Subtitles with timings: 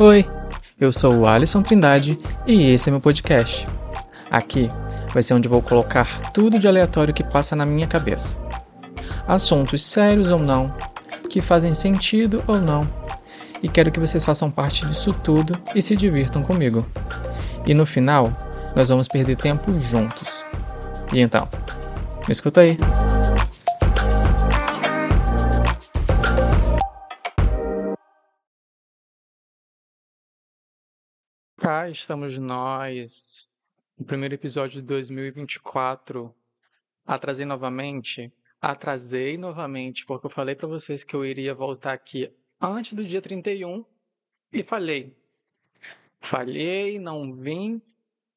[0.00, 0.24] Oi,
[0.80, 2.16] eu sou o Alisson Trindade
[2.46, 3.66] e esse é meu podcast.
[4.30, 4.70] Aqui
[5.12, 8.40] vai ser onde vou colocar tudo de aleatório que passa na minha cabeça.
[9.26, 10.72] Assuntos sérios ou não,
[11.28, 12.88] que fazem sentido ou não.
[13.60, 16.86] E quero que vocês façam parte disso tudo e se divirtam comigo.
[17.66, 18.32] E no final,
[18.76, 20.44] nós vamos perder tempo juntos.
[21.12, 21.48] E então,
[22.24, 22.78] me escuta aí.
[31.90, 33.50] Estamos nós,
[33.98, 36.34] no primeiro episódio de 2024.
[37.06, 38.30] Atrasei novamente.
[38.60, 42.30] Atrasei novamente, porque eu falei para vocês que eu iria voltar aqui
[42.60, 43.84] antes do dia 31
[44.52, 45.16] e falhei.
[46.20, 47.80] Falhei, não vim,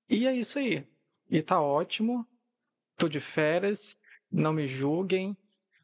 [0.09, 0.87] e é isso aí.
[1.29, 2.25] E tá ótimo.
[2.95, 3.97] Tô de férias,
[4.31, 5.35] não me julguem,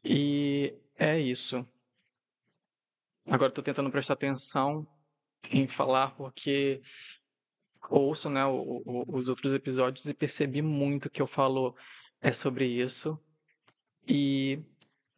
[0.02, 1.66] e é isso.
[3.26, 4.86] Agora tô tentando prestar atenção
[5.50, 6.80] em falar porque
[7.88, 11.74] ouço né, o, o, os outros episódios e percebi muito que eu falo
[12.20, 13.18] é sobre isso.
[14.06, 14.62] E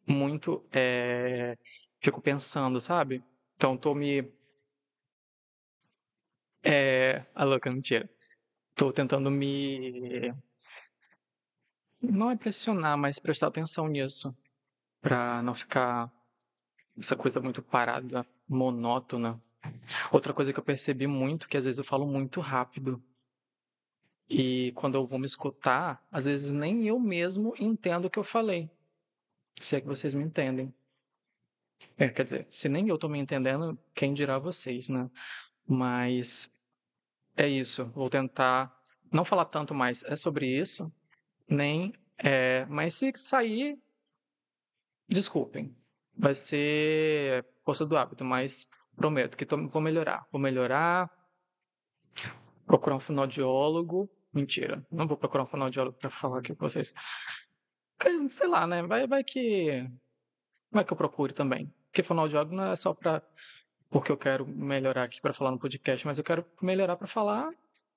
[0.06, 1.56] muito é,
[2.00, 3.22] fico pensando, sabe?
[3.56, 4.32] Então tô me.
[6.62, 7.24] É.
[7.34, 8.08] A louca, mentira.
[8.74, 10.34] Tô tentando me.
[12.02, 14.34] Não é pressionar, mas prestar atenção nisso.
[15.00, 16.10] Pra não ficar
[16.98, 19.40] essa coisa muito parada, monótona.
[20.12, 23.02] Outra coisa que eu percebi muito, que às vezes eu falo muito rápido.
[24.28, 28.24] E quando eu vou me escutar, às vezes nem eu mesmo entendo o que eu
[28.24, 28.70] falei.
[29.58, 30.72] Se é que vocês me entendem.
[31.96, 35.10] É, quer dizer, se nem eu tô me entendendo, quem dirá vocês, né?
[35.66, 36.50] Mas
[37.36, 37.86] é isso.
[37.86, 38.74] Vou tentar
[39.12, 40.92] não falar tanto mais é sobre isso,
[41.48, 43.78] nem é, mas se sair,
[45.08, 45.74] desculpem.
[46.16, 50.26] Vai ser força do hábito, mas Prometo que tô, vou melhorar.
[50.30, 51.10] Vou melhorar.
[52.66, 54.08] Procurar um fonoaudiólogo.
[54.32, 56.94] Mentira, não vou procurar um fonoaudiólogo para falar aqui com vocês.
[58.30, 58.82] Sei lá, né?
[58.82, 59.88] Vai, vai que.
[60.70, 61.72] Vai que eu procure também.
[61.86, 63.22] Porque fonoaudiólogo não é só para
[63.90, 67.50] porque eu quero melhorar aqui para falar no podcast, mas eu quero melhorar para falar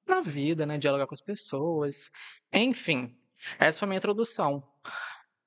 [0.07, 0.77] na vida, né?
[0.77, 2.11] Dialogar com as pessoas.
[2.51, 3.15] Enfim,
[3.59, 4.63] essa foi a minha introdução.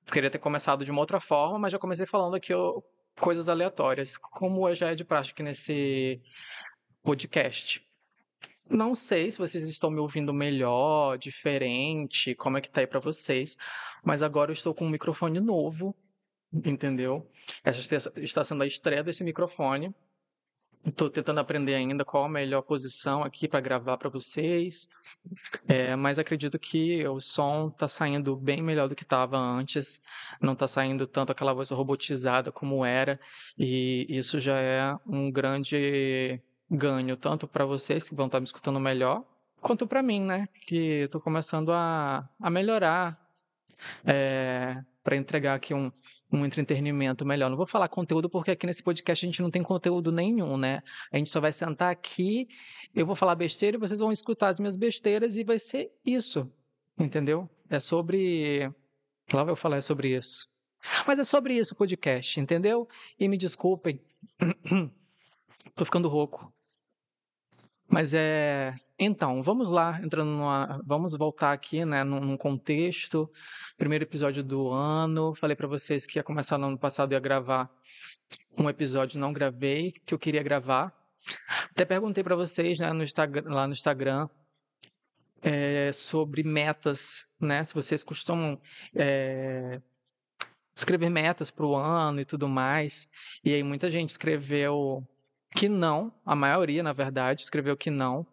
[0.07, 2.85] Queria ter começado de uma outra forma, mas já comecei falando que eu
[3.21, 6.21] coisas aleatórias, como já é de prática nesse
[7.03, 7.85] podcast.
[8.69, 12.99] Não sei se vocês estão me ouvindo melhor, diferente, como é que tá aí para
[12.99, 13.57] vocês,
[14.05, 15.95] mas agora eu estou com um microfone novo,
[16.53, 17.31] entendeu?
[17.63, 19.95] Essa está sendo a estreia desse microfone.
[20.87, 24.89] Estou tentando aprender ainda qual a melhor posição aqui para gravar para vocês.
[25.67, 30.01] É, mas acredito que o som está saindo bem melhor do que estava antes.
[30.41, 33.19] Não está saindo tanto aquela voz robotizada como era.
[33.59, 38.47] E isso já é um grande ganho, tanto para vocês que vão estar tá me
[38.47, 39.25] escutando melhor,
[39.61, 40.49] quanto para mim, né?
[40.67, 43.19] Que estou começando a, a melhorar.
[44.05, 45.93] É, para entregar aqui um,
[46.33, 47.49] um entretenimento melhor.
[47.49, 50.83] Não vou falar conteúdo porque aqui nesse podcast a gente não tem conteúdo nenhum, né?
[51.13, 52.49] A gente só vai sentar aqui,
[52.93, 56.51] eu vou falar besteira e vocês vão escutar as minhas besteiras e vai ser isso,
[56.99, 57.49] entendeu?
[57.71, 58.69] É sobre.
[59.33, 60.49] Lá eu falar sobre isso.
[61.07, 62.89] Mas é sobre isso o podcast, entendeu?
[63.19, 64.01] E me desculpem,
[65.77, 66.53] tô ficando rouco.
[67.89, 68.75] Mas é.
[68.99, 73.31] Então, vamos lá, entrando numa, vamos voltar aqui, né, num, num contexto.
[73.77, 75.35] Primeiro episódio do ano.
[75.35, 77.71] Falei para vocês que ia começar no ano passado ia gravar
[78.59, 80.95] um episódio, não gravei, que eu queria gravar.
[81.71, 84.31] Até perguntei para vocês, né, no Instagram, lá no Instagram,
[85.43, 87.63] é, sobre metas, né?
[87.65, 88.59] Se vocês costumam
[88.95, 89.79] é,
[90.75, 93.11] escrever metas para o ano e tudo mais.
[93.45, 95.07] E aí muita gente escreveu
[95.55, 98.27] que não, a maioria, na verdade, escreveu que não.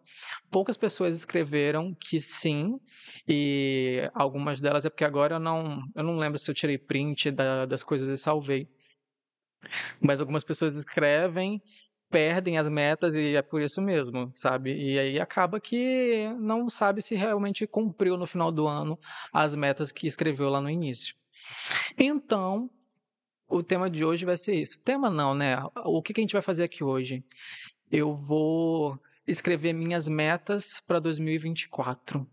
[0.50, 2.78] Poucas pessoas escreveram que sim,
[3.26, 7.30] e algumas delas é porque agora eu não, eu não lembro se eu tirei print
[7.30, 8.68] da, das coisas e salvei.
[10.00, 11.62] Mas algumas pessoas escrevem,
[12.10, 14.74] perdem as metas e é por isso mesmo, sabe?
[14.74, 18.98] E aí acaba que não sabe se realmente cumpriu no final do ano
[19.32, 21.14] as metas que escreveu lá no início.
[21.98, 22.70] Então,
[23.48, 24.80] o tema de hoje vai ser isso.
[24.80, 25.56] Tema não, né?
[25.84, 27.24] O que, que a gente vai fazer aqui hoje?
[27.90, 32.26] Eu vou escrever minhas metas para 2024.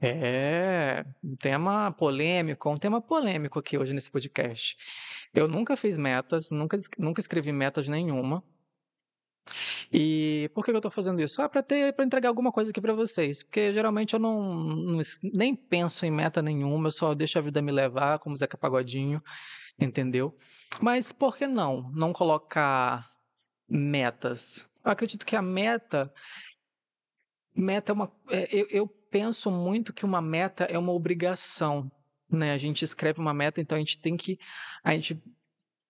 [0.00, 4.76] É um tema polêmico, um tema polêmico aqui hoje nesse podcast.
[5.32, 8.42] Eu nunca fiz metas, nunca, nunca escrevi metas nenhuma.
[9.92, 11.40] E por que eu estou fazendo isso?
[11.42, 15.00] Ah, para ter, para entregar alguma coisa aqui para vocês, porque geralmente eu não, não,
[15.22, 19.22] nem penso em meta nenhuma, eu só deixo a vida me levar, como Zeca Pagodinho
[19.78, 20.36] entendeu?
[20.80, 21.90] Mas por que não?
[21.92, 23.10] Não colocar
[23.68, 24.68] metas?
[24.84, 26.12] Eu acredito que a meta.
[27.54, 28.12] Meta é uma.
[28.30, 31.90] É, eu, eu penso muito que uma meta é uma obrigação.
[32.30, 32.52] Né?
[32.52, 34.38] A gente escreve uma meta, então a gente tem que.
[34.82, 35.22] A gente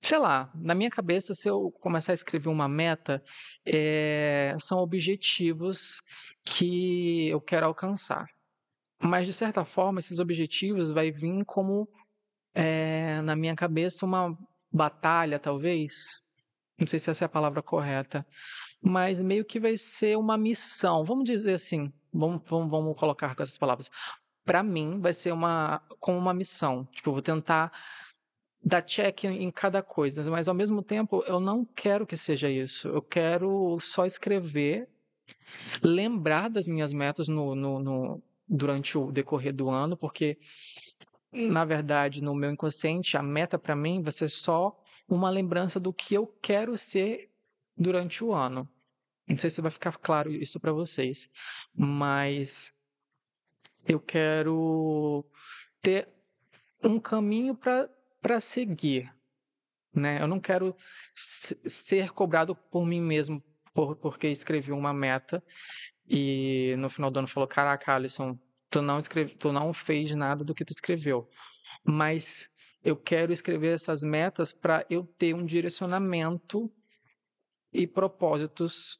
[0.02, 3.22] sei lá, na minha cabeça, se eu começar a escrever uma meta,
[3.64, 6.02] é, são objetivos
[6.44, 8.28] que eu quero alcançar.
[9.00, 11.88] Mas, de certa forma, esses objetivos vai vir como,
[12.54, 14.36] é, na minha cabeça, uma
[14.70, 16.20] batalha, talvez.
[16.78, 18.26] Não sei se essa é a palavra correta.
[18.80, 21.04] Mas meio que vai ser uma missão.
[21.04, 21.92] Vamos dizer assim.
[22.12, 23.90] Vamos, vamos, vamos colocar com essas palavras.
[24.44, 26.84] Para mim, vai ser uma, como uma missão.
[26.92, 27.72] Tipo, eu vou tentar
[28.64, 32.88] dar check em cada coisa, mas ao mesmo tempo eu não quero que seja isso.
[32.88, 34.88] Eu quero só escrever,
[35.82, 40.38] lembrar das minhas metas no, no, no durante o decorrer do ano, porque
[41.32, 45.92] na verdade no meu inconsciente a meta para mim vai ser só uma lembrança do
[45.92, 47.30] que eu quero ser
[47.76, 48.68] durante o ano.
[49.26, 51.30] Não sei se vai ficar claro isso para vocês,
[51.74, 52.72] mas
[53.86, 55.24] eu quero
[55.80, 56.08] ter
[56.82, 59.10] um caminho para seguir.
[59.94, 60.20] Né?
[60.20, 60.76] Eu não quero
[61.14, 63.42] ser cobrado por mim mesmo
[63.74, 65.42] por, porque escrevi uma meta
[66.08, 68.38] e no final do ano falou: Caraca, Alisson,
[68.72, 71.28] tu não, escreve, tu não fez nada do que tu escreveu.
[71.84, 72.48] Mas
[72.82, 76.72] eu quero escrever essas metas para eu ter um direcionamento
[77.72, 78.98] e propósitos,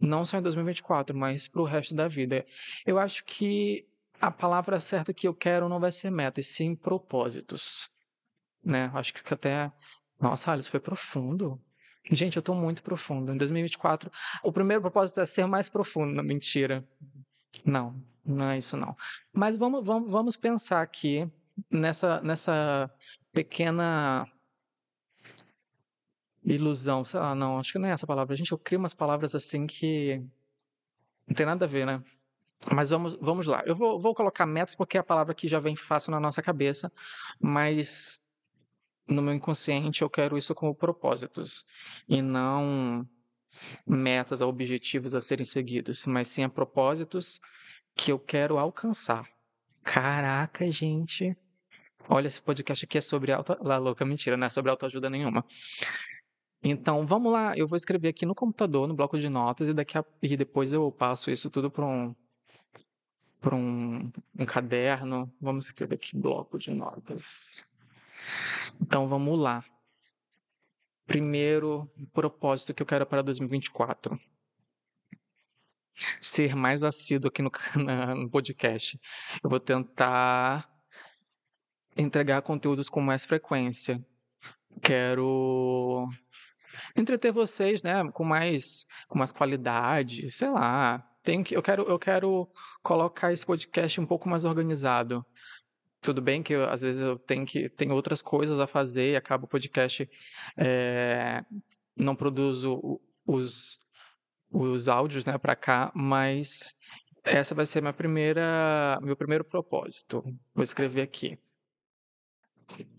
[0.00, 2.44] não só em 2024, mas para o resto da vida.
[2.84, 3.86] Eu acho que
[4.20, 7.92] a palavra certa que eu quero não vai ser meta, e sim propósitos
[8.64, 8.90] né?
[8.94, 9.72] Acho que até.
[10.20, 11.60] Nossa, Alice, foi profundo.
[12.10, 13.32] Gente, eu tô muito profundo.
[13.32, 14.10] Em 2024,
[14.42, 16.12] o primeiro propósito é ser mais profundo.
[16.14, 16.86] Não, mentira.
[17.64, 18.94] Não, não é isso não.
[19.32, 21.28] Mas vamos, vamos, vamos pensar aqui
[21.70, 22.90] nessa, nessa
[23.32, 24.28] pequena
[26.44, 27.04] ilusão.
[27.04, 28.36] Sei lá, não, acho que não é essa palavra.
[28.36, 30.22] Gente, eu crio umas palavras assim que
[31.26, 32.02] não tem nada a ver, né?
[32.70, 33.62] Mas vamos, vamos lá.
[33.66, 36.40] Eu vou, vou colocar metas porque é a palavra que já vem fácil na nossa
[36.40, 36.92] cabeça,
[37.40, 38.20] mas
[39.08, 41.66] no meu inconsciente eu quero isso como propósitos
[42.08, 43.08] e não
[43.86, 47.40] metas ou objetivos a serem seguidos, mas sim a propósitos
[47.94, 49.28] que eu quero alcançar.
[49.82, 51.36] Caraca, gente.
[52.08, 53.56] Olha, esse podcast aqui é sobre auto...
[53.60, 55.44] Lá, louca, mentira, não é sobre autoajuda nenhuma.
[56.62, 57.56] Então, vamos lá.
[57.56, 60.04] Eu vou escrever aqui no computador, no bloco de notas, e, daqui a...
[60.22, 62.14] e depois eu passo isso tudo para um,
[63.52, 65.32] um, um caderno.
[65.40, 67.64] Vamos escrever aqui bloco de notas.
[68.80, 69.64] Então vamos lá.
[71.06, 74.18] Primeiro propósito que eu quero para 2024.
[76.20, 77.50] Ser mais assíduo aqui no,
[78.16, 78.98] no podcast.
[79.42, 80.68] Eu vou tentar
[81.96, 84.04] entregar conteúdos com mais frequência.
[84.82, 86.08] Quero
[86.96, 91.06] entreter vocês, né, com mais com mais qualidade, sei lá.
[91.22, 92.48] Tem que eu quero eu quero
[92.82, 95.24] colocar esse podcast um pouco mais organizado.
[96.00, 99.16] Tudo bem que eu, às vezes eu tenho que tenho outras coisas a fazer e
[99.16, 100.08] acabo o podcast
[100.56, 101.44] é,
[101.96, 103.81] não produzo os
[104.52, 106.74] os áudios, né, para cá, mas
[107.24, 110.22] essa vai ser minha primeira meu primeiro propósito.
[110.54, 111.38] Vou escrever aqui.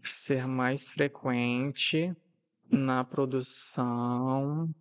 [0.02, 2.16] Ser mais frequente
[2.70, 4.74] na produção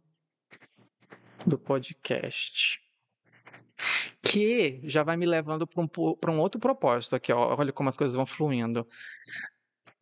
[1.47, 2.81] do podcast
[4.23, 5.89] que já vai me levando para um,
[6.29, 8.87] um outro propósito aqui, ó, olha como as coisas vão fluindo.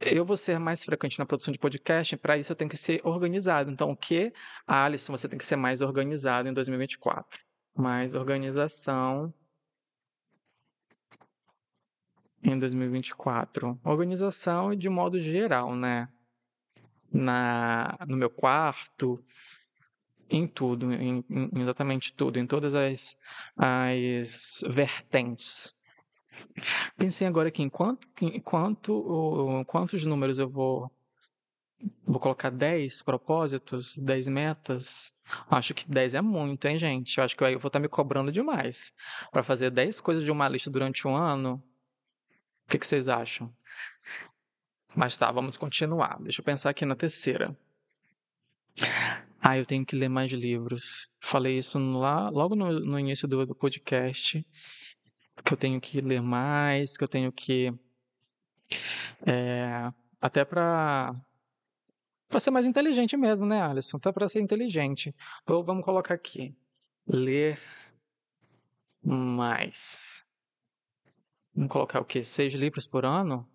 [0.00, 3.02] Eu vou ser mais frequente na produção de podcast, para isso eu tenho que ser
[3.04, 3.71] organizado.
[3.71, 4.33] Então, o que?
[4.66, 7.40] Alisson, você tem que ser mais organizado em 2024.
[7.76, 9.33] Mais organização
[12.42, 13.78] em 2024.
[13.85, 16.09] Organização de modo geral, né?
[17.12, 19.23] Na, no meu quarto,
[20.30, 23.19] em tudo, em, em exatamente tudo, em todas as,
[23.57, 25.75] as vertentes.
[26.97, 30.90] Pensei agora aqui em quanto, em quanto, quantos números eu vou
[32.04, 35.14] vou colocar 10 propósitos, 10 metas.
[35.49, 37.16] Acho que 10 é muito, hein, gente?
[37.16, 38.92] Eu acho que eu vou estar me cobrando demais.
[39.30, 41.62] Para fazer 10 coisas de uma lista durante um ano.
[42.66, 43.52] O que, que vocês acham?
[44.94, 46.18] Mas tá, vamos continuar.
[46.20, 47.56] Deixa eu pensar aqui na terceira.
[49.40, 51.09] Ah, eu tenho que ler mais livros.
[51.20, 54.47] Falei isso lá, logo no, no início do, do podcast,
[55.44, 57.72] que eu tenho que ler mais, que eu tenho que.
[59.26, 61.14] É, até para
[62.30, 63.96] para ser mais inteligente mesmo, né, Alisson?
[63.96, 65.12] Até para ser inteligente.
[65.42, 66.56] Então, vamos colocar aqui.
[67.04, 67.58] Ler
[69.02, 70.25] mais.
[71.52, 72.22] Vamos colocar o quê?
[72.22, 73.49] Seis livros por ano?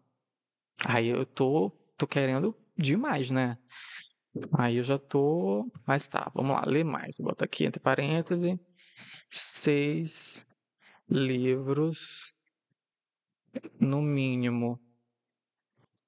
[0.85, 3.57] Aí eu tô, tô querendo demais, né?
[4.57, 5.71] Aí eu já tô.
[5.87, 7.17] Mas tá, vamos lá, ler mais.
[7.21, 8.57] Bota aqui entre parênteses.
[9.31, 10.45] Seis
[11.09, 12.31] livros,
[13.79, 14.79] no mínimo.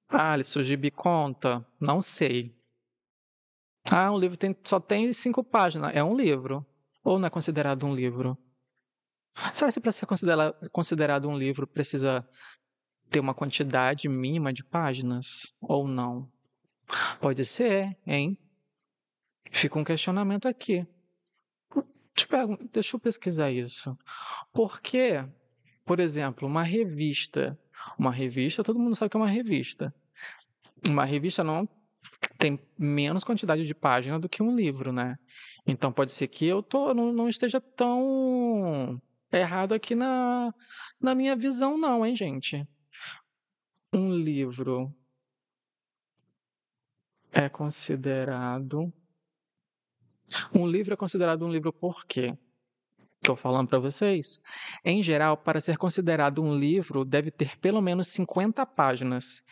[0.08, 1.66] Ah, Alisson, gibi conta?
[1.80, 2.56] Não sei.
[3.90, 5.94] Ah, um livro tem, só tem cinco páginas.
[5.94, 6.66] É um livro.
[7.04, 8.36] Ou não é considerado um livro?
[9.52, 12.28] Será que para ser considerado, considerado um livro precisa
[13.10, 15.54] ter uma quantidade mínima de páginas?
[15.60, 16.30] Ou não?
[17.20, 18.38] Pode ser, hein?
[19.50, 20.86] Fica um questionamento aqui.
[22.72, 23.96] Deixa eu pesquisar isso.
[24.52, 25.24] Porque,
[25.84, 27.58] por exemplo, uma revista.
[27.98, 29.94] Uma revista, todo mundo sabe que é uma revista.
[30.88, 31.68] Uma revista não
[32.38, 35.18] tem menos quantidade de página do que um livro, né?
[35.66, 39.00] Então pode ser que eu tô, não, não esteja tão
[39.32, 40.54] errado aqui na,
[41.00, 42.66] na minha visão, não, hein, gente?
[43.92, 44.94] Um livro
[47.32, 48.92] é considerado.
[50.54, 52.36] Um livro é considerado um livro por quê?
[53.20, 54.40] Estou falando para vocês.
[54.84, 59.42] Em geral, para ser considerado um livro, deve ter pelo menos 50 páginas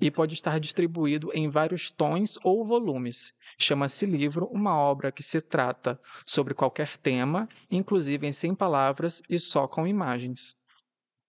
[0.00, 3.32] e pode estar distribuído em vários tons ou volumes.
[3.58, 9.38] Chama-se livro uma obra que se trata sobre qualquer tema, inclusive em 100 palavras e
[9.38, 10.56] só com imagens.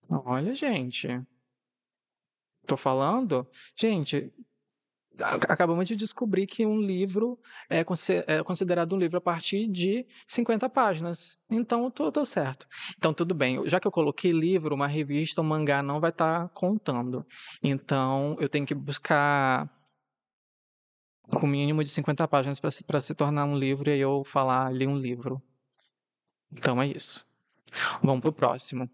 [0.08, 1.08] Olha, gente.
[2.62, 3.46] Estou falando?
[3.76, 4.32] Gente,
[5.20, 7.38] acabamos de descobrir que um livro
[7.70, 7.80] é,
[8.26, 11.38] é considerado um livro a partir de 50 páginas.
[11.48, 12.66] Então, tô certo.
[12.98, 13.68] Então, tudo bem.
[13.68, 17.24] Já que eu coloquei livro, uma revista, um mangá não vai estar tá contando.
[17.62, 19.70] Então, eu tenho que buscar
[21.30, 24.96] com mínimo de 50 páginas para se, tornar um livro e eu falar ali um
[24.96, 25.40] livro.
[26.52, 27.24] Então, é isso.
[28.02, 28.90] Vamos para o próximo.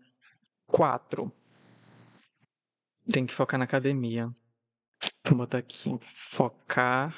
[0.67, 1.33] 4.
[3.13, 4.31] Tem que focar na academia.
[5.31, 7.17] Vou botar aqui, focar.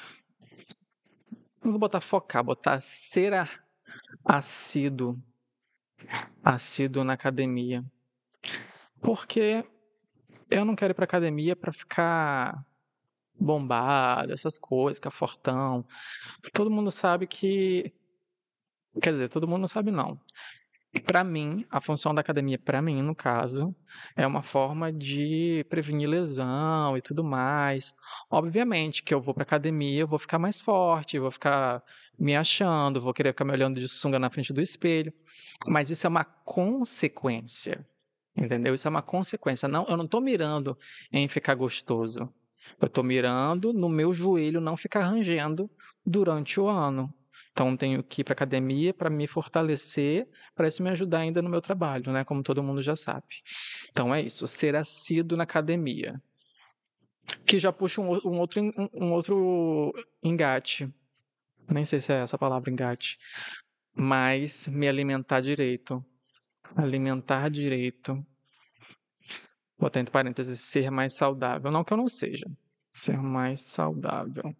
[1.63, 3.33] Não vou botar focar, botar ser
[4.23, 5.19] assíduo.
[6.43, 7.79] Assíduo na academia.
[9.01, 9.65] Porque
[10.47, 12.63] eu não quero ir pra academia para ficar
[13.33, 15.83] bombado, essas coisas, ficar fortão.
[16.53, 17.91] Todo mundo sabe que.
[19.01, 20.21] Quer dizer, todo mundo não sabe, não.
[21.01, 23.75] Para mim, a função da academia, para mim, no caso,
[24.15, 27.95] é uma forma de prevenir lesão e tudo mais.
[28.29, 31.83] Obviamente que eu vou para academia, eu vou ficar mais forte, vou ficar
[32.17, 35.11] me achando, vou querer ficar me olhando de sunga na frente do espelho.
[35.67, 37.83] Mas isso é uma consequência.
[38.35, 38.73] Entendeu?
[38.73, 39.67] Isso é uma consequência.
[39.67, 40.77] Não, eu não estou mirando
[41.11, 42.31] em ficar gostoso.
[42.79, 45.69] Eu estou mirando no meu joelho não ficar rangendo
[46.05, 47.13] durante o ano.
[47.53, 51.49] Então, tenho que ir para academia para me fortalecer, para isso me ajudar ainda no
[51.49, 52.23] meu trabalho, né?
[52.23, 53.27] Como todo mundo já sabe.
[53.91, 56.19] Então, é isso, ser assíduo na academia.
[57.45, 59.93] Que já puxa um, um outro, um, um outro
[60.23, 60.91] engate.
[61.71, 63.19] Nem sei se é essa palavra engate.
[63.95, 66.03] Mas me alimentar direito.
[66.75, 68.15] Alimentar direito.
[69.77, 71.69] Vou botar entre parênteses, ser mais saudável.
[71.69, 72.47] Não que eu não seja.
[72.91, 74.55] Ser mais saudável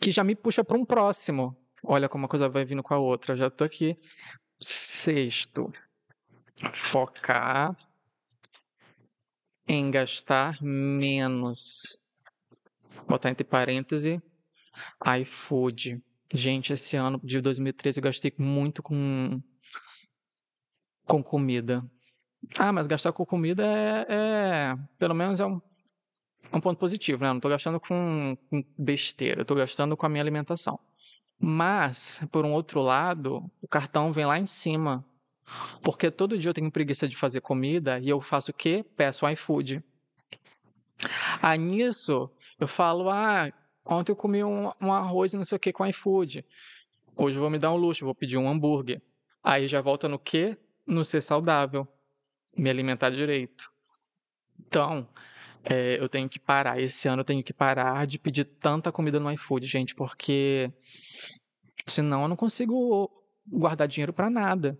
[0.00, 1.56] que já me puxa para um próximo.
[1.82, 3.36] Olha como a coisa vai vindo com a outra.
[3.36, 3.96] Já estou aqui.
[4.60, 5.70] Sexto,
[6.72, 7.76] focar
[9.66, 11.98] em gastar menos.
[13.06, 14.18] Botar entre parênteses,
[15.20, 16.02] iFood.
[16.32, 19.40] Gente, esse ano de 2013 eu gastei muito com,
[21.06, 21.82] com comida.
[22.58, 25.60] Ah, mas gastar com comida é, é pelo menos é um
[26.52, 27.28] um ponto positivo, né?
[27.28, 28.36] Eu não estou gastando com,
[28.76, 30.78] besteira, estou gastando com a minha alimentação.
[31.38, 35.04] Mas, por um outro lado, o cartão vem lá em cima.
[35.82, 38.84] Porque todo dia eu tenho preguiça de fazer comida e eu faço o quê?
[38.96, 39.82] Peço iFood.
[41.40, 43.50] Aí nisso, eu falo, ah,
[43.86, 46.44] ontem eu comi um, um arroz e não sei o que com iFood.
[47.16, 49.00] Hoje eu vou me dar um luxo, vou pedir um hambúrguer.
[49.42, 50.56] Aí já volta no quê?
[50.86, 51.86] No ser saudável.
[52.56, 53.70] Me alimentar direito.
[54.60, 55.08] Então,
[55.68, 56.80] é, eu tenho que parar.
[56.80, 60.72] Esse ano eu tenho que parar de pedir tanta comida no iFood, gente, porque
[61.86, 63.10] senão eu não consigo
[63.46, 64.78] guardar dinheiro para nada.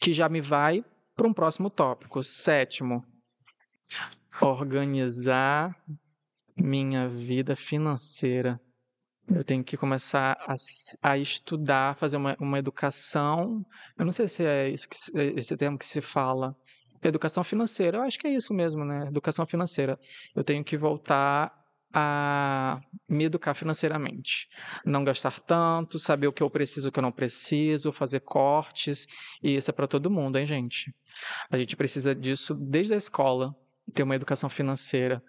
[0.00, 0.82] Que já me vai
[1.14, 2.22] para um próximo tópico.
[2.22, 3.04] Sétimo,
[4.40, 5.76] organizar
[6.56, 8.58] minha vida financeira.
[9.28, 10.54] Eu tenho que começar a,
[11.02, 13.62] a estudar, fazer uma, uma educação.
[13.96, 14.96] Eu não sei se é isso que,
[15.36, 16.56] esse termo que se fala,
[17.02, 19.06] Educação financeira, eu acho que é isso mesmo, né?
[19.08, 19.98] Educação financeira.
[20.34, 21.60] Eu tenho que voltar
[21.92, 24.48] a me educar financeiramente.
[24.84, 29.06] Não gastar tanto, saber o que eu preciso, o que eu não preciso, fazer cortes.
[29.42, 30.94] E isso é para todo mundo, hein, gente?
[31.50, 33.54] A gente precisa disso desde a escola,
[33.92, 35.22] ter uma educação financeira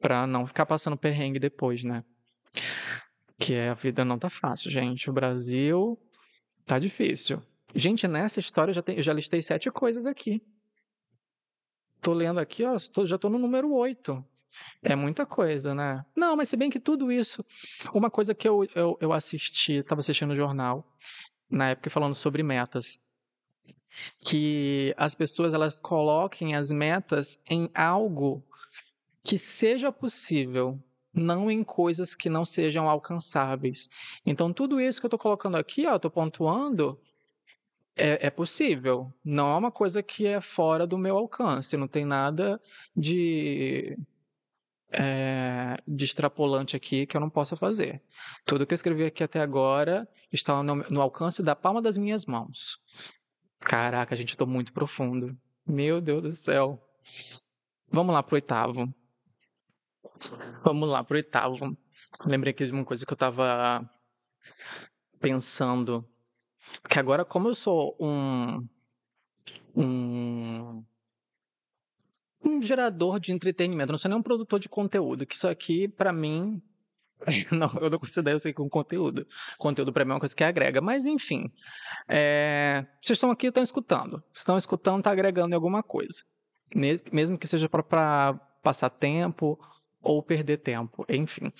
[0.00, 2.04] para não ficar passando perrengue depois, né?
[3.38, 5.08] Que é, a vida não tá fácil, gente.
[5.08, 5.98] O Brasil
[6.66, 7.42] tá difícil.
[7.74, 10.42] Gente, nessa história eu já, tem, eu já listei sete coisas aqui.
[12.06, 14.24] Tô lendo aqui, ó, tô, já tô no número oito.
[14.80, 16.06] É muita coisa, né?
[16.14, 17.44] Não, mas se bem que tudo isso.
[17.92, 20.86] Uma coisa que eu, eu, eu assisti, estava assistindo o jornal,
[21.50, 23.00] na época falando sobre metas.
[24.20, 28.40] Que as pessoas elas coloquem as metas em algo
[29.24, 30.80] que seja possível,
[31.12, 33.90] não em coisas que não sejam alcançáveis.
[34.24, 37.00] Então, tudo isso que eu estou colocando aqui, ó, estou pontuando,
[37.96, 39.12] é, é, possível.
[39.24, 41.76] Não é uma coisa que é fora do meu alcance.
[41.76, 42.60] Não tem nada
[42.94, 43.96] de
[44.92, 48.02] é, de extrapolante aqui que eu não possa fazer.
[48.44, 52.26] Tudo que eu escrevi aqui até agora está no, no alcance da palma das minhas
[52.26, 52.78] mãos.
[53.60, 55.36] Caraca, gente, estou muito profundo.
[55.66, 56.80] Meu Deus do céu.
[57.90, 58.92] Vamos lá pro oitavo.
[60.62, 61.76] Vamos lá pro oitavo.
[62.24, 63.88] Lembrei aqui de uma coisa que eu estava
[65.20, 66.08] pensando.
[66.88, 68.66] Que agora, como eu sou um,
[69.74, 70.84] um
[72.44, 76.12] um gerador de entretenimento, não sou nem um produtor de conteúdo, que isso aqui, para
[76.12, 76.62] mim,
[77.50, 79.26] não, eu não considero isso aqui como conteúdo.
[79.58, 80.80] Conteúdo para mim é uma coisa que agrega.
[80.80, 81.50] Mas, enfim,
[82.08, 84.22] é, vocês estão aqui estão escutando.
[84.32, 86.22] Estão escutando, está agregando em alguma coisa.
[86.74, 89.58] Mesmo que seja para passar tempo
[90.02, 91.52] ou perder tempo, enfim.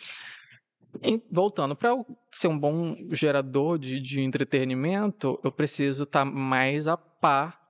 [1.30, 1.90] Voltando, para
[2.30, 7.60] ser um bom gerador de, de entretenimento, eu preciso estar tá mais a par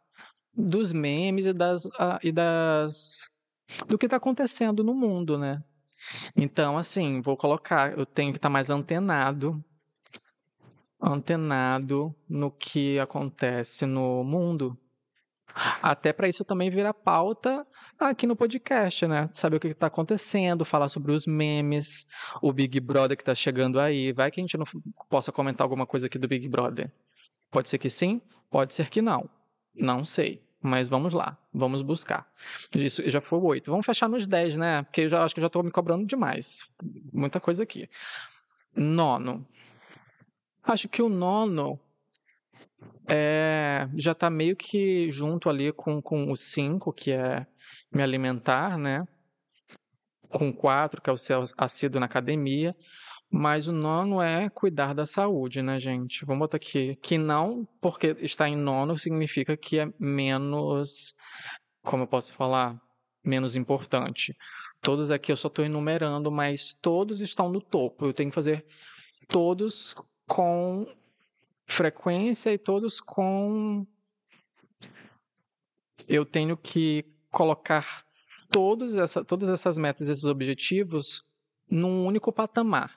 [0.54, 3.30] dos memes e das, uh, e das
[3.86, 5.62] do que está acontecendo no mundo, né?
[6.36, 9.62] Então, assim, vou colocar, eu tenho que estar tá mais antenado,
[11.00, 14.78] antenado no que acontece no mundo.
[15.82, 17.66] Até para isso também virar pauta
[17.98, 19.28] aqui no podcast, né?
[19.32, 22.06] Saber o que está acontecendo, falar sobre os memes,
[22.42, 24.12] o Big Brother que está chegando aí.
[24.12, 24.64] Vai que a gente não
[25.08, 26.90] possa comentar alguma coisa aqui do Big Brother.
[27.50, 29.28] Pode ser que sim, pode ser que não.
[29.74, 30.42] Não sei.
[30.60, 32.26] Mas vamos lá, vamos buscar.
[32.74, 33.70] Isso já foi oito.
[33.70, 34.82] Vamos fechar nos dez, né?
[34.82, 36.64] Porque eu já acho que já estou me cobrando demais.
[37.12, 37.88] Muita coisa aqui.
[38.74, 39.46] Nono.
[40.64, 41.78] Acho que o nono
[43.08, 47.46] é, já está meio que junto ali com, com o cinco, que é
[47.92, 49.06] me alimentar, né?
[50.28, 52.74] Com quatro, que é o ser assíduo na academia.
[53.30, 56.24] Mas o nono é cuidar da saúde, né, gente?
[56.24, 56.96] Vamos botar aqui.
[57.02, 61.14] Que não, porque está em nono, significa que é menos.
[61.82, 62.80] Como eu posso falar?
[63.24, 64.36] Menos importante.
[64.80, 68.06] Todos aqui eu só estou enumerando, mas todos estão no topo.
[68.06, 68.64] Eu tenho que fazer
[69.28, 69.94] todos
[70.28, 70.86] com
[71.66, 73.86] frequência e todos com.
[76.08, 78.04] Eu tenho que colocar
[78.50, 81.24] todos essa, todas essas metas, esses objetivos,
[81.68, 82.94] num único patamar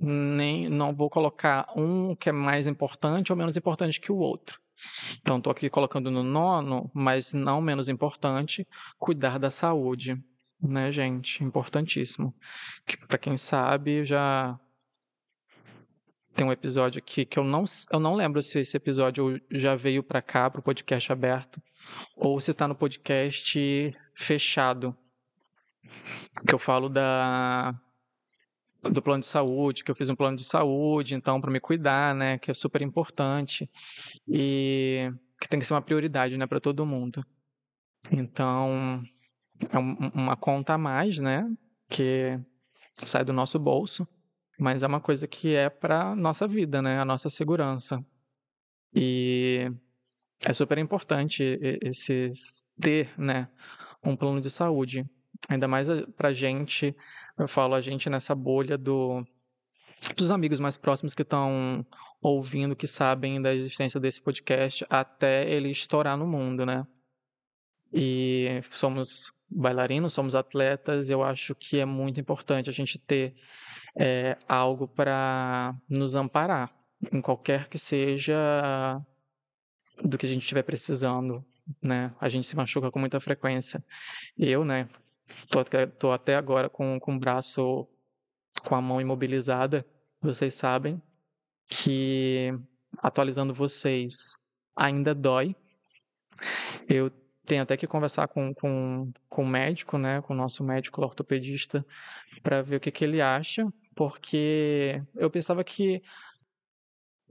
[0.00, 4.58] nem não vou colocar um que é mais importante ou menos importante que o outro.
[5.20, 8.66] Então, estou aqui colocando no nono, mas não menos importante,
[8.98, 10.18] cuidar da saúde,
[10.60, 11.44] né, gente?
[11.44, 12.34] Importantíssimo.
[12.86, 14.58] Que, Para quem sabe, já
[16.40, 20.02] tem um episódio aqui que eu não, eu não lembro se esse episódio já veio
[20.02, 21.60] para cá, para o podcast aberto,
[22.16, 24.96] ou se está no podcast fechado.
[26.48, 27.78] Que eu falo da
[28.82, 32.14] do plano de saúde, que eu fiz um plano de saúde, então, para me cuidar,
[32.14, 33.70] né, que é super importante
[34.26, 37.22] e que tem que ser uma prioridade, né, para todo mundo.
[38.10, 39.02] Então,
[39.70, 41.46] é um, uma conta a mais, né,
[41.90, 42.40] que
[42.96, 44.08] sai do nosso bolso,
[44.60, 48.04] mas é uma coisa que é para nossa vida, né, a nossa segurança.
[48.94, 49.70] E
[50.44, 52.30] é super importante esse
[52.78, 53.48] ter, né,
[54.04, 55.04] um plano de saúde.
[55.48, 56.94] Ainda mais para gente,
[57.38, 59.24] eu falo a gente nessa bolha do,
[60.14, 61.84] dos amigos mais próximos que estão
[62.20, 66.86] ouvindo, que sabem da existência desse podcast, até ele estourar no mundo, né?
[67.92, 73.34] E somos bailarinos, somos atletas, eu acho que é muito importante a gente ter
[73.96, 76.74] é, algo para nos amparar,
[77.12, 79.00] em qualquer que seja
[80.02, 81.44] do que a gente estiver precisando,
[81.82, 82.12] né?
[82.20, 83.84] A gente se machuca com muita frequência.
[84.36, 84.88] Eu, né,
[85.48, 85.64] Tô,
[85.98, 87.88] tô até agora com, com o braço,
[88.64, 89.86] com a mão imobilizada.
[90.20, 91.00] Vocês sabem
[91.68, 92.52] que,
[92.98, 94.36] atualizando vocês,
[94.76, 95.54] ainda dói.
[96.88, 97.10] Eu
[97.44, 101.84] tenho até que conversar com, com, com o médico, né, com o nosso médico ortopedista,
[102.42, 106.02] para ver o que, que ele acha, porque eu pensava que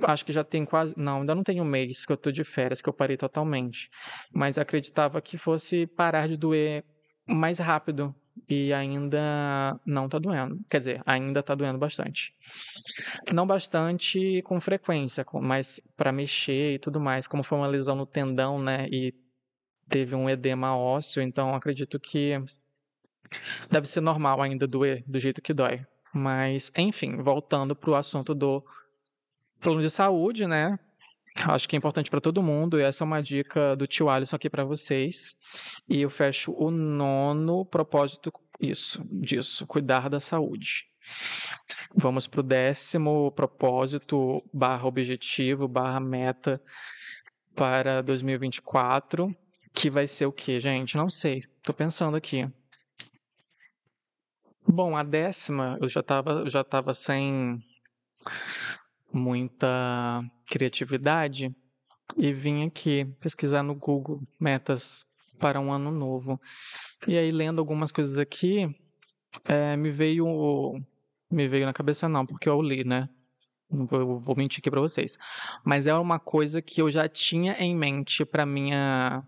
[0.04, 0.94] acho que já tem quase.
[0.98, 3.90] Não, ainda não tem um mês que eu tô de férias, que eu parei totalmente.
[4.34, 6.84] Mas acreditava que fosse parar de doer
[7.28, 8.16] mais rápido
[8.48, 10.60] e ainda não tá doendo.
[10.70, 12.34] Quer dizer, ainda tá doendo bastante.
[13.34, 17.28] Não bastante com frequência, mas para mexer e tudo mais.
[17.28, 18.88] Como foi uma lesão no tendão, né?
[18.92, 19.14] E
[19.90, 22.42] teve um edema ósseo, então acredito que
[23.70, 25.86] deve ser normal ainda doer do jeito que dói.
[26.14, 28.64] Mas, enfim, voltando pro assunto do
[29.60, 30.80] plano de saúde, né?
[31.46, 34.36] Acho que é importante para todo mundo, e essa é uma dica do tio Alisson
[34.36, 35.38] aqui para vocês.
[35.88, 40.86] E eu fecho o nono propósito, isso, disso, cuidar da saúde.
[41.96, 46.62] Vamos para o décimo propósito, barra objetivo, barra meta
[47.56, 49.36] para 2024,
[49.74, 50.98] que vai ser o que, gente?
[50.98, 52.48] Não sei, tô pensando aqui.
[54.72, 57.60] Bom, a décima, eu já estava já tava sem
[59.12, 61.52] muita criatividade
[62.16, 65.04] e vim aqui pesquisar no Google metas
[65.40, 66.40] para um ano novo.
[67.08, 68.70] E aí, lendo algumas coisas aqui,
[69.48, 70.80] é, me veio
[71.32, 73.10] me veio na cabeça não, porque eu li, né?
[73.72, 75.18] Não vou, vou mentir aqui para vocês.
[75.66, 79.24] Mas é uma coisa que eu já tinha em mente para minha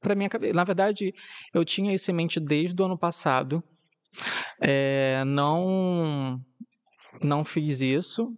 [0.00, 0.28] para minha.
[0.52, 1.14] Na verdade,
[1.54, 3.62] eu tinha isso em mente desde o ano passado.
[4.60, 6.40] É, não
[7.22, 8.36] não fiz isso,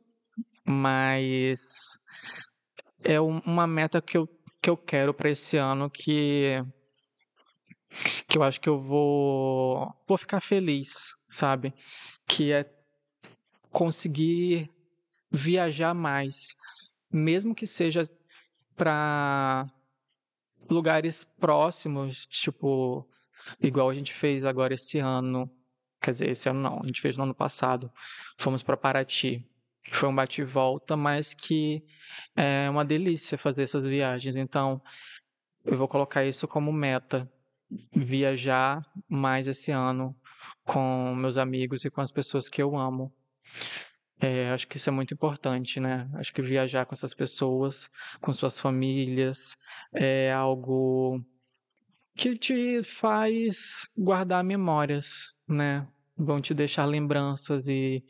[0.65, 1.99] mas
[3.05, 4.29] é uma meta que eu,
[4.61, 6.63] que eu quero para esse ano que
[8.29, 11.73] que eu acho que eu vou vou ficar feliz, sabe?
[12.27, 12.71] Que é
[13.71, 14.71] conseguir
[15.31, 16.55] viajar mais,
[17.13, 18.03] mesmo que seja
[18.75, 19.67] para
[20.69, 23.09] lugares próximos, tipo
[23.61, 25.51] igual a gente fez agora esse ano,
[26.01, 27.91] quer dizer, esse ano não, a gente fez no ano passado.
[28.39, 29.45] Fomos para Paraty.
[29.93, 31.85] Foi um bate volta, mas que
[32.35, 34.37] é uma delícia fazer essas viagens.
[34.37, 34.83] Então,
[35.65, 37.31] eu vou colocar isso como meta.
[37.95, 40.15] Viajar mais esse ano
[40.65, 43.13] com meus amigos e com as pessoas que eu amo.
[44.21, 46.09] É, acho que isso é muito importante, né?
[46.15, 49.57] Acho que viajar com essas pessoas, com suas famílias,
[49.93, 51.23] é algo
[52.17, 55.87] que te faz guardar memórias, né?
[56.17, 58.05] Vão te deixar lembranças e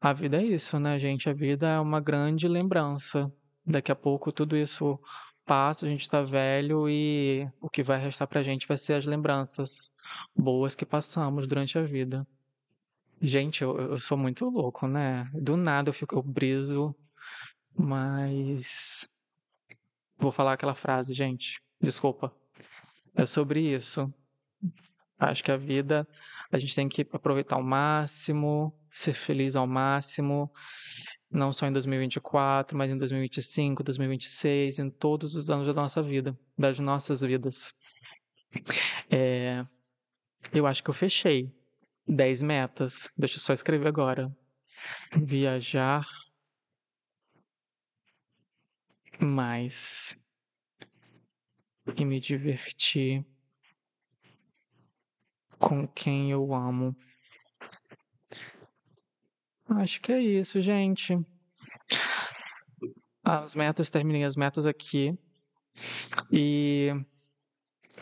[0.00, 1.30] a vida é isso, né, gente?
[1.30, 3.32] A vida é uma grande lembrança.
[3.64, 4.98] Daqui a pouco tudo isso
[5.44, 9.06] passa, a gente tá velho e o que vai restar pra gente vai ser as
[9.06, 9.92] lembranças
[10.36, 12.26] boas que passamos durante a vida.
[13.20, 15.30] Gente, eu, eu sou muito louco, né?
[15.32, 16.94] Do nada eu fico, eu briso,
[17.72, 19.08] mas
[20.16, 21.60] vou falar aquela frase, gente.
[21.80, 22.34] Desculpa.
[23.14, 24.12] É sobre isso.
[25.18, 26.06] Acho que a vida
[26.52, 30.52] a gente tem que aproveitar ao máximo, ser feliz ao máximo,
[31.30, 36.38] não só em 2024, mas em 2025, 2026, em todos os anos da nossa vida,
[36.56, 37.74] das nossas vidas.
[39.10, 39.64] É,
[40.52, 41.50] eu acho que eu fechei
[42.06, 43.08] 10 metas.
[43.16, 44.30] Deixa eu só escrever agora.
[45.16, 46.06] Viajar
[49.18, 50.16] mais
[51.96, 53.24] e me divertir
[55.62, 56.94] com quem eu amo.
[59.68, 61.16] Acho que é isso, gente.
[63.24, 65.16] As metas, terminei as metas aqui.
[66.30, 66.90] E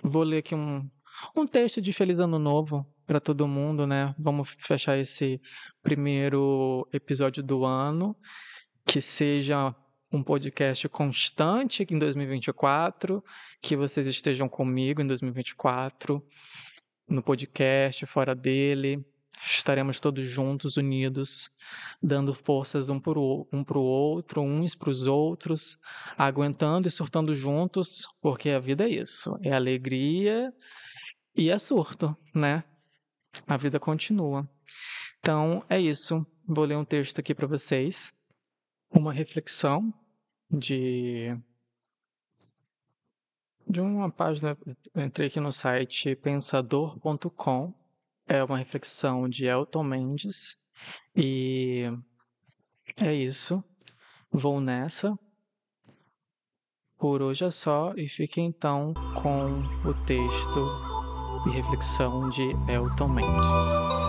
[0.03, 0.91] vou ler aqui um,
[1.37, 4.15] um texto de Feliz Ano Novo para todo mundo, né?
[4.19, 5.41] Vamos fechar esse
[5.83, 8.17] primeiro episódio do ano.
[8.87, 9.75] Que seja
[10.11, 13.23] um podcast constante em 2024,
[13.63, 16.25] que vocês estejam comigo em 2024,
[17.11, 19.05] no podcast, fora dele,
[19.43, 21.51] estaremos todos juntos, unidos,
[22.03, 25.79] dando forças um para o um pro outro, uns para os outros,
[26.17, 30.53] aguentando e surtando juntos, porque a vida é isso, é alegria
[31.37, 32.63] e é surto, né?
[33.47, 34.49] A vida continua.
[35.19, 36.25] Então, é isso.
[36.47, 38.13] Vou ler um texto aqui para vocês.
[38.91, 39.93] Uma reflexão
[40.51, 41.33] de
[43.71, 44.59] de uma página,
[44.97, 47.73] entrei aqui no site pensador.com
[48.27, 50.57] é uma reflexão de Elton Mendes.
[51.17, 51.85] E
[53.01, 53.63] é isso.
[54.31, 55.19] Vou nessa.
[56.97, 60.61] Por hoje é só e fique então com o texto
[61.49, 64.00] e reflexão de Elton Mendes.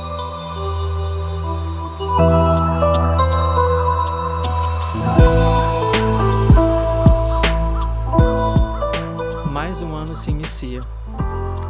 [10.22, 10.82] Se inicia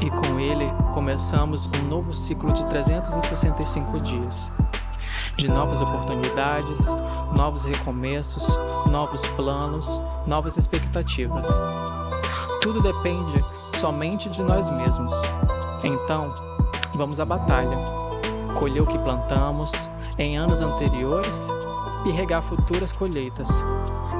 [0.01, 4.53] e com ele começamos um novo ciclo de 365 dias.
[5.37, 6.87] De novas oportunidades,
[7.35, 8.57] novos recomeços,
[8.91, 11.47] novos planos, novas expectativas.
[12.61, 15.13] Tudo depende somente de nós mesmos.
[15.83, 16.33] Então,
[16.93, 17.77] Vamos à batalha.
[18.59, 21.47] Colher o que plantamos em anos anteriores
[22.05, 23.65] e regar futuras colheitas,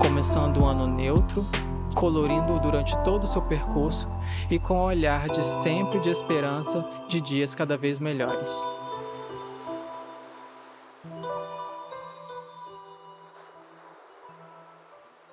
[0.01, 1.45] começando o ano neutro,
[1.93, 4.07] colorindo durante todo o seu percurso
[4.49, 8.67] e com o olhar de sempre de esperança de dias cada vez melhores.